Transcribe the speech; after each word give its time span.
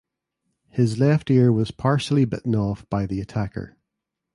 His 0.69 0.97
left 0.97 1.29
ear 1.29 1.51
was 1.53 1.69
partially 1.69 2.25
bitten 2.25 2.55
off 2.55 2.89
by 2.89 3.05
the 3.05 3.21
attacker. 3.21 3.77